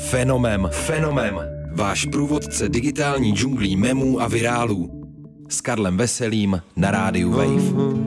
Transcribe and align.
Fenomem, 0.00 0.68
fenomem. 0.72 1.40
Váš 1.72 2.04
průvodce 2.04 2.68
digitální 2.68 3.32
džunglí 3.32 3.76
memů 3.76 4.20
a 4.20 4.28
virálů. 4.28 4.90
S 5.48 5.60
Karlem 5.60 5.96
Veselým 5.96 6.62
na 6.76 6.90
rádiu 6.90 7.30
Wave. 7.30 7.98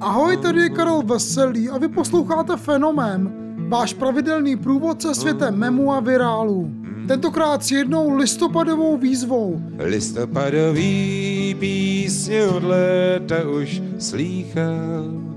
Ahoj, 0.00 0.36
tady 0.36 0.60
je 0.60 0.68
Karel 0.68 1.02
Veselý 1.02 1.68
a 1.68 1.78
vy 1.78 1.88
posloucháte 1.88 2.56
Fenomén, 2.56 3.32
váš 3.68 3.94
pravidelný 3.94 4.56
průvodce 4.56 5.14
světem 5.14 5.54
memů 5.56 5.92
a 5.92 6.00
virálů. 6.00 6.70
Tentokrát 7.08 7.64
s 7.64 7.70
jednou 7.70 8.16
listopadovou 8.16 8.96
výzvou. 8.96 9.60
Listopadový 9.78 11.56
písně 11.58 12.46
od 12.46 12.62
léta 12.62 13.48
už 13.48 13.82
slýchal. 13.98 15.29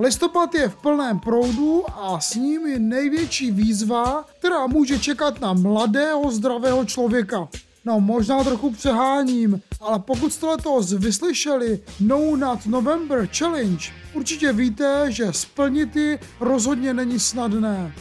Listopad 0.00 0.54
je 0.54 0.68
v 0.68 0.76
plném 0.76 1.18
proudu 1.18 1.84
a 1.94 2.20
s 2.20 2.34
ním 2.34 2.66
je 2.66 2.78
největší 2.78 3.50
výzva, 3.50 4.24
která 4.38 4.66
může 4.66 4.98
čekat 4.98 5.40
na 5.40 5.52
mladého, 5.52 6.30
zdravého 6.30 6.84
člověka. 6.84 7.48
No, 7.84 8.00
možná 8.00 8.44
trochu 8.44 8.70
přeháním, 8.70 9.60
ale 9.80 9.98
pokud 9.98 10.32
jste 10.32 10.46
letos 10.46 10.92
vyslyšeli 10.92 11.80
No 12.00 12.36
Not 12.36 12.66
November 12.66 13.28
Challenge, 13.38 13.86
určitě 14.14 14.52
víte, 14.52 15.12
že 15.12 15.32
splnit 15.32 15.96
ji 15.96 16.18
rozhodně 16.40 16.94
není 16.94 17.20
snadné. 17.20 17.94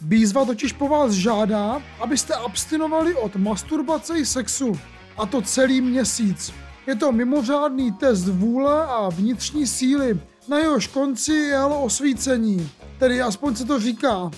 Výzva 0.00 0.44
totiž 0.44 0.72
po 0.72 0.88
vás 0.88 1.12
žádá, 1.12 1.82
abyste 2.00 2.34
abstinovali 2.34 3.14
od 3.14 3.36
masturbace 3.36 4.18
i 4.18 4.26
sexu. 4.26 4.78
A 5.16 5.26
to 5.26 5.42
celý 5.42 5.80
měsíc. 5.80 6.52
Je 6.86 6.96
to 6.96 7.12
mimořádný 7.12 7.92
test 7.92 8.28
vůle 8.28 8.86
a 8.86 9.08
vnitřní 9.08 9.66
síly, 9.66 10.20
na 10.48 10.58
jehož 10.58 10.86
konci 10.86 11.32
je 11.32 11.56
ale 11.56 11.76
osvícení. 11.76 12.70
Tedy 12.98 13.22
aspoň 13.22 13.56
se 13.56 13.64
to 13.64 13.80
říká. 13.80 14.30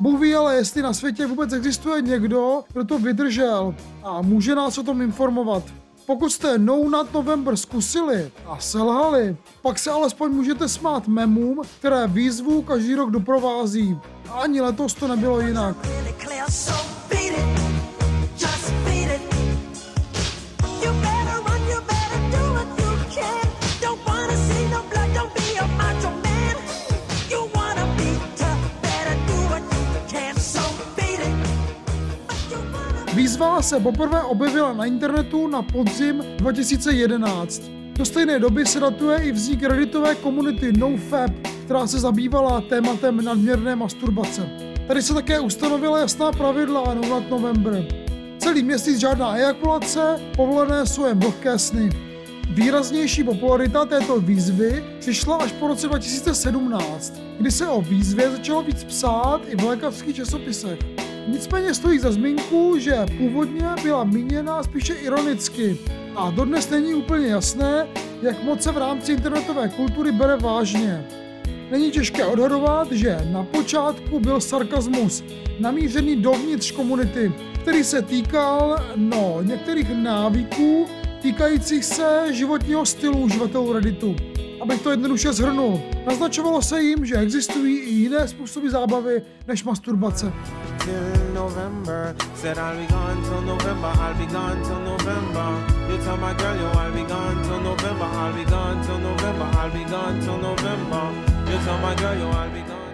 Bůh 0.00 0.20
ví 0.20 0.34
ale, 0.34 0.56
jestli 0.56 0.82
na 0.82 0.92
světě 0.92 1.26
vůbec 1.26 1.52
existuje 1.52 2.02
někdo, 2.02 2.64
kdo 2.72 2.84
to 2.84 2.98
vydržel 2.98 3.74
a 4.02 4.22
může 4.22 4.54
nás 4.54 4.78
o 4.78 4.82
tom 4.82 5.02
informovat. 5.02 5.62
Pokud 6.06 6.30
jste 6.30 6.58
No 6.58 6.88
Not 6.88 7.14
November 7.14 7.56
zkusili 7.56 8.32
a 8.46 8.58
selhali, 8.58 9.36
pak 9.62 9.78
se 9.78 9.90
alespoň 9.90 10.32
můžete 10.32 10.68
smát 10.68 11.08
memům, 11.08 11.62
které 11.78 12.06
výzvu 12.06 12.62
každý 12.62 12.94
rok 12.94 13.10
doprovází. 13.10 13.98
A 14.28 14.32
ani 14.32 14.60
letos 14.60 14.94
to 14.94 15.08
nebylo 15.08 15.40
jinak. 15.40 15.76
Výzva 33.14 33.62
se 33.62 33.80
poprvé 33.80 34.22
objevila 34.22 34.72
na 34.72 34.84
internetu 34.84 35.48
na 35.48 35.62
podzim 35.62 36.24
2011. 36.36 37.62
Do 37.92 38.04
stejné 38.04 38.38
doby 38.38 38.66
se 38.66 38.80
datuje 38.80 39.18
i 39.18 39.32
vznik 39.32 39.62
redditové 39.62 40.14
komunity 40.14 40.72
NoFap, 40.72 41.30
která 41.64 41.86
se 41.86 41.98
zabývala 41.98 42.60
tématem 42.60 43.24
nadměrné 43.24 43.76
masturbace. 43.76 44.50
Tady 44.86 45.02
se 45.02 45.14
také 45.14 45.40
ustanovila 45.40 45.98
jasná 45.98 46.32
pravidla 46.32 46.94
No 46.94 47.08
Not 47.08 47.30
November. 47.30 47.86
Celý 48.38 48.62
měsíc 48.62 48.98
žádná 48.98 49.36
ejakulace, 49.36 50.20
povolené 50.36 50.86
jsou 50.86 51.06
jen 51.06 51.18
vlhké 51.18 51.58
sny. 51.58 51.90
Výraznější 52.50 53.24
popularita 53.24 53.84
této 53.84 54.20
výzvy 54.20 54.84
přišla 55.00 55.36
až 55.36 55.52
po 55.52 55.68
roce 55.68 55.86
2017, 55.86 57.27
kdy 57.38 57.50
se 57.50 57.68
o 57.68 57.82
výzvě 57.82 58.30
začalo 58.30 58.62
víc 58.62 58.84
psát 58.84 59.40
i 59.48 59.56
v 59.56 59.64
lékařských 59.64 60.16
časopisech. 60.16 60.78
Nicméně 61.28 61.74
stojí 61.74 61.98
za 61.98 62.12
zmínku, 62.12 62.78
že 62.78 63.06
původně 63.18 63.68
byla 63.82 64.04
míněna 64.04 64.62
spíše 64.62 64.94
ironicky 64.94 65.78
a 66.16 66.30
dodnes 66.30 66.70
není 66.70 66.94
úplně 66.94 67.26
jasné, 67.26 67.86
jak 68.22 68.44
moc 68.44 68.62
se 68.62 68.72
v 68.72 68.78
rámci 68.78 69.12
internetové 69.12 69.68
kultury 69.68 70.12
bere 70.12 70.36
vážně. 70.36 71.04
Není 71.70 71.90
těžké 71.90 72.24
odhadovat, 72.26 72.92
že 72.92 73.18
na 73.32 73.44
počátku 73.44 74.20
byl 74.20 74.40
sarkazmus 74.40 75.24
namířený 75.60 76.16
dovnitř 76.16 76.70
komunity, 76.70 77.32
který 77.62 77.84
se 77.84 78.02
týkal 78.02 78.76
no, 78.96 79.38
některých 79.42 79.90
návyků 79.90 80.86
týkajících 81.22 81.84
se 81.84 82.26
životního 82.30 82.86
stylu 82.86 83.18
uživatelů 83.18 83.72
Redditu. 83.72 84.16
Abych 84.60 84.82
to 84.82 84.90
jednoduše 84.90 85.32
zhrnul, 85.32 85.80
naznačovalo 86.06 86.62
se 86.62 86.82
jim, 86.82 87.04
že 87.06 87.16
existují 87.16 87.78
i 87.78 87.90
jiné 87.90 88.28
způsoby 88.28 88.68
zábavy 88.68 89.22
než 89.48 89.64
masturbace. 89.64 90.32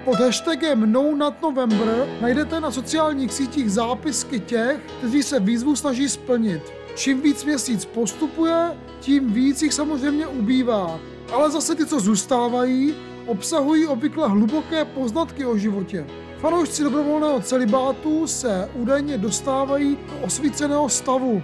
Pod 0.05 0.21
hashtagem 0.21 0.93
No 0.93 1.15
Not 1.17 1.43
November 1.43 2.07
najdete 2.21 2.61
na 2.61 2.71
sociálních 2.71 3.33
sítích 3.33 3.73
zápisky 3.73 4.41
těch, 4.41 4.81
kteří 4.99 5.23
se 5.23 5.41
výzvu 5.41 5.77
snaží 5.77 6.09
splnit. 6.09 6.63
Čím 6.95 7.21
víc 7.21 7.45
měsíc 7.45 7.85
postupuje, 7.85 8.71
tím 9.01 9.33
víc 9.33 9.63
jich 9.63 9.75
samozřejmě 9.75 10.27
ubývá. 10.27 11.01
Ale 11.33 11.51
zase 11.51 11.75
ty, 11.75 11.87
co 11.87 12.01
zůstávají, 12.01 12.95
obsahují 13.27 13.87
obvykle 13.87 14.29
hluboké 14.29 14.85
poznatky 14.85 15.47
o 15.47 15.59
životě. 15.59 16.07
Fanoušci 16.39 16.85
dobrovolného 16.85 17.41
celibátu 17.41 18.27
se 18.27 18.71
údajně 18.75 19.19
dostávají 19.19 19.97
do 19.97 20.27
osvíceného 20.27 20.89
stavu 20.89 21.43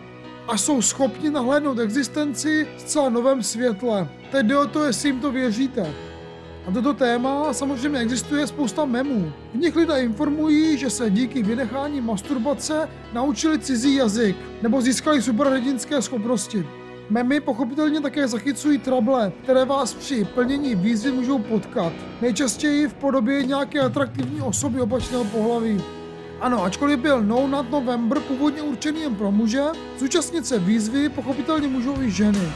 a 0.48 0.56
jsou 0.56 0.82
schopni 0.82 1.30
nahlédnout 1.30 1.78
existenci 1.78 2.68
v 2.78 2.82
celá 2.82 3.08
novém 3.08 3.42
světle. 3.42 4.08
Teď 4.30 4.46
jde 4.46 4.58
o 4.58 4.66
to, 4.66 4.84
jestli 4.84 5.08
jim 5.08 5.20
to 5.20 5.32
věříte. 5.32 5.94
A 6.68 6.72
toto 6.72 6.94
téma 6.94 7.52
samozřejmě 7.52 7.98
existuje 7.98 8.46
spousta 8.46 8.84
memů. 8.84 9.32
V 9.54 9.56
nich 9.56 9.76
lidé 9.76 10.02
informují, 10.02 10.78
že 10.78 10.90
se 10.90 11.10
díky 11.10 11.42
vynechání 11.42 12.00
masturbace 12.00 12.88
naučili 13.12 13.58
cizí 13.58 13.94
jazyk 13.94 14.36
nebo 14.62 14.80
získali 14.80 15.22
superhrdinské 15.22 16.02
schopnosti. 16.02 16.66
Memy 17.10 17.40
pochopitelně 17.40 18.00
také 18.00 18.28
zachycují 18.28 18.78
trable, 18.78 19.32
které 19.42 19.64
vás 19.64 19.94
při 19.94 20.24
plnění 20.24 20.74
výzvy 20.74 21.10
můžou 21.10 21.38
potkat. 21.38 21.92
Nejčastěji 22.20 22.88
v 22.88 22.94
podobě 22.94 23.42
nějaké 23.42 23.80
atraktivní 23.80 24.40
osoby 24.40 24.80
opačného 24.80 25.24
pohlaví. 25.24 25.82
Ano, 26.40 26.64
ačkoliv 26.64 26.98
byl 26.98 27.22
No 27.22 27.46
Not 27.46 27.70
November 27.70 28.20
původně 28.20 28.62
určený 28.62 29.00
jen 29.00 29.14
pro 29.14 29.32
muže, 29.32 29.62
zúčastnit 29.98 30.46
se 30.46 30.58
výzvy 30.58 31.08
pochopitelně 31.08 31.68
můžou 31.68 32.02
i 32.02 32.10
ženy. 32.10 32.52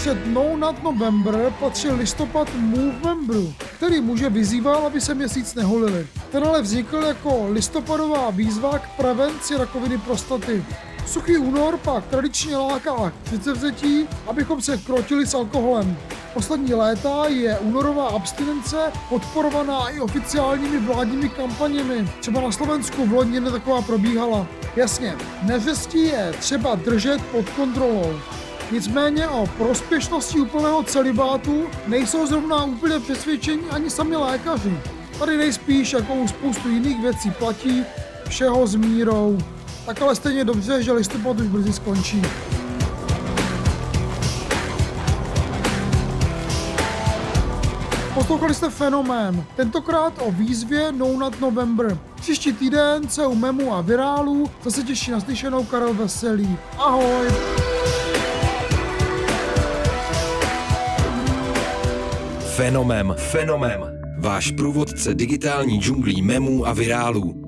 Před 0.00 0.26
No 0.26 0.56
Not 0.56 0.82
November 0.82 1.52
patřil 1.60 1.96
listopad 1.96 2.48
Movemberu, 2.54 3.54
který 3.76 4.00
muže 4.00 4.30
vyzýval, 4.30 4.86
aby 4.86 5.00
se 5.00 5.14
měsíc 5.14 5.54
neholili. 5.54 6.06
Ten 6.32 6.44
ale 6.44 6.62
vznikl 6.62 6.96
jako 6.96 7.46
listopadová 7.50 8.30
výzva 8.30 8.78
k 8.78 8.96
prevenci 8.96 9.56
rakoviny 9.56 9.98
prostaty. 9.98 10.64
Suchý 11.06 11.36
únor 11.36 11.78
pak 11.78 12.06
tradičně 12.06 12.56
láká 12.56 13.10
k 13.10 13.14
předsevzetí, 13.24 14.08
abychom 14.26 14.62
se 14.62 14.76
krotili 14.78 15.26
s 15.26 15.34
alkoholem. 15.34 15.96
Poslední 16.34 16.74
léta 16.74 17.26
je 17.26 17.58
únorová 17.58 18.08
abstinence 18.08 18.92
podporovaná 19.08 19.88
i 19.88 20.00
oficiálními 20.00 20.78
vládními 20.78 21.28
kampaněmi. 21.28 22.08
Třeba 22.20 22.40
na 22.40 22.52
Slovensku 22.52 23.06
v 23.06 23.12
loni 23.12 23.40
taková 23.40 23.82
probíhala. 23.82 24.46
Jasně, 24.76 25.16
neřestí 25.42 25.98
je 25.98 26.34
třeba 26.38 26.74
držet 26.74 27.22
pod 27.22 27.50
kontrolou. 27.50 28.12
Nicméně 28.72 29.28
o 29.28 29.46
prospěšnosti 29.46 30.40
úplného 30.40 30.82
celibátu 30.82 31.66
nejsou 31.86 32.26
zrovna 32.26 32.64
úplně 32.64 33.00
přesvědčení 33.00 33.62
ani 33.70 33.90
sami 33.90 34.16
lékaři. 34.16 34.78
Tady 35.18 35.36
nejspíš 35.36 35.92
jako 35.92 36.14
u 36.14 36.28
spoustu 36.28 36.68
jiných 36.68 37.00
věcí 37.00 37.30
platí 37.30 37.84
všeho 38.28 38.66
s 38.66 38.74
mírou. 38.74 39.38
Tak 39.86 40.02
ale 40.02 40.14
stejně 40.16 40.44
dobře, 40.44 40.82
že 40.82 40.92
listopad 40.92 41.40
už 41.40 41.46
brzy 41.46 41.72
skončí. 41.72 42.22
Poslouchali 48.14 48.54
jste 48.54 48.70
fenomén, 48.70 49.44
tentokrát 49.56 50.12
o 50.18 50.32
výzvě 50.32 50.92
No 50.92 51.16
Not 51.16 51.40
November. 51.40 51.98
Příští 52.14 52.52
týden 52.52 53.08
se 53.08 53.26
u 53.26 53.34
memu 53.34 53.74
a 53.74 53.80
virálu 53.80 54.50
zase 54.62 54.82
těší 54.82 55.10
na 55.10 55.20
slyšenou 55.20 55.64
Karel 55.64 55.94
Veselý. 55.94 56.58
Ahoj! 56.78 57.26
Fenomem, 62.60 63.14
fenomem. 63.18 63.80
váš 64.18 64.50
průvodce 64.50 65.14
digitální 65.14 65.80
džunglí 65.80 66.22
memů 66.22 66.66
a 66.66 66.72
virálů. 66.72 67.44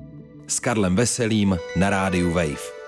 S 0.47 0.59
Karlem 0.59 0.95
Veselým 0.95 1.57
na 1.75 1.89
rádiu 1.89 2.31
Wave. 2.31 2.82